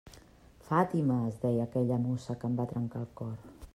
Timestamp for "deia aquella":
1.43-1.99